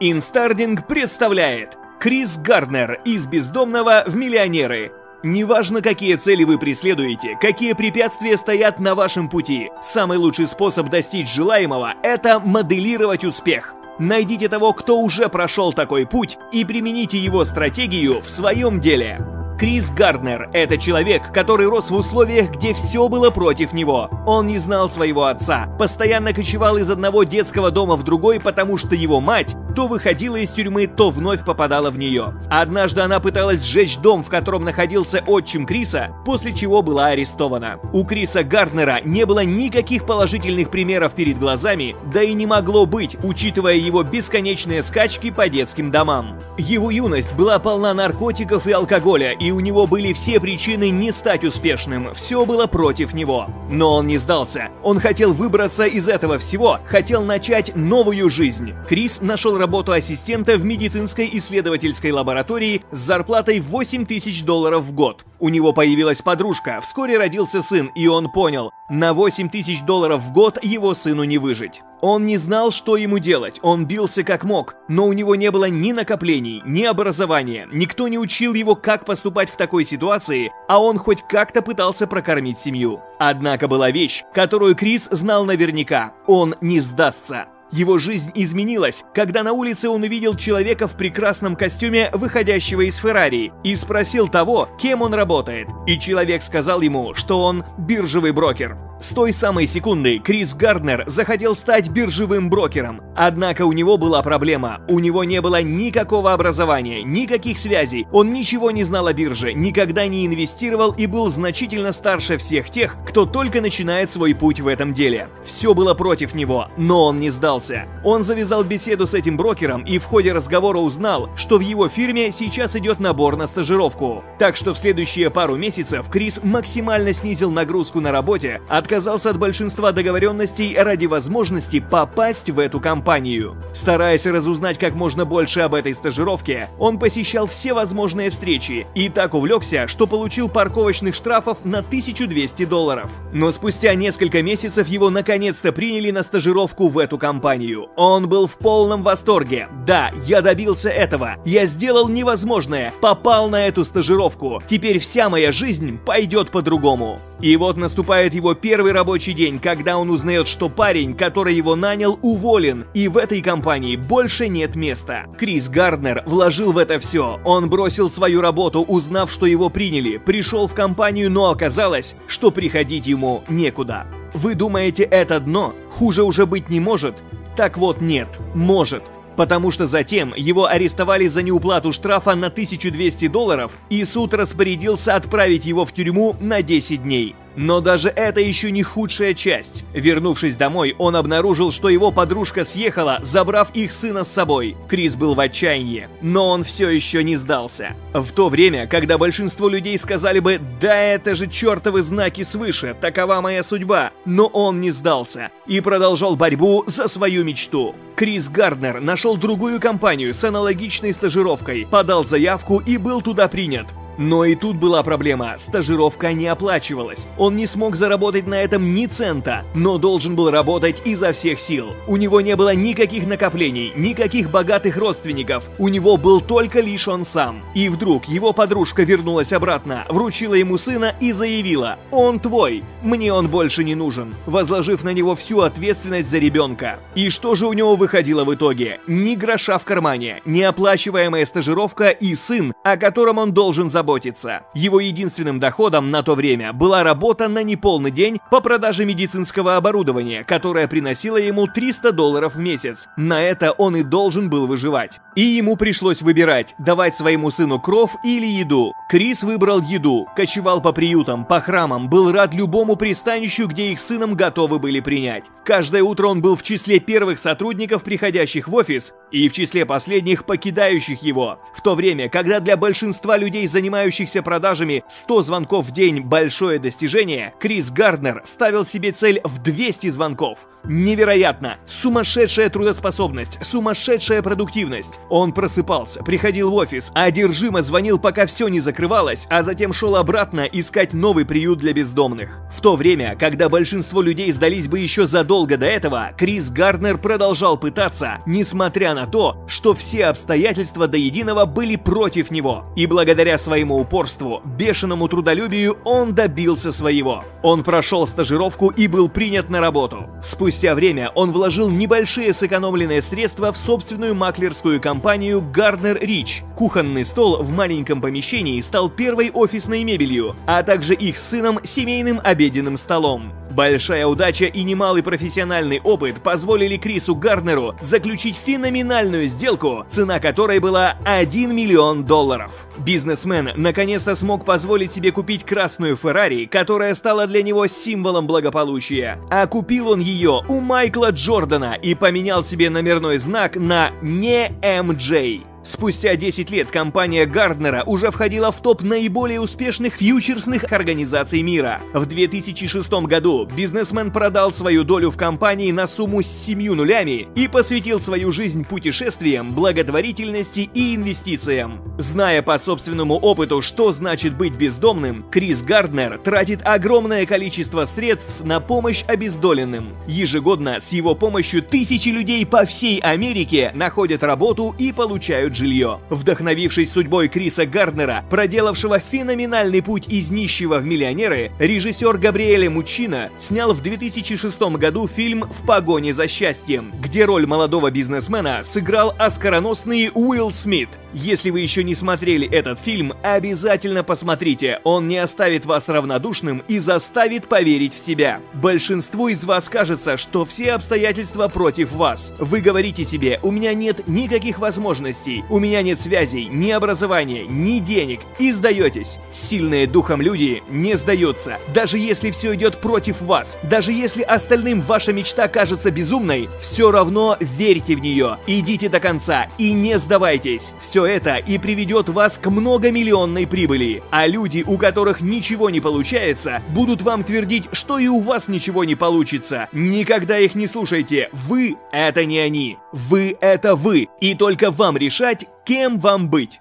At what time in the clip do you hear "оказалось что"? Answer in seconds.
171.50-172.50